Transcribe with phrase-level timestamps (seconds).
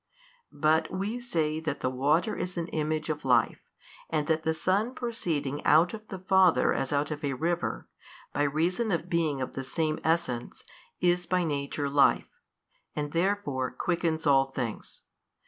[0.55, 3.59] But we say that the water is an image of life,
[4.09, 7.87] and that the Son proceeding out of the Father as out of a river,
[8.33, 10.65] by reason of being of the |226 Same Essence,
[11.01, 12.31] is by Nature Life,
[12.95, 15.03] and therefore quickens all things.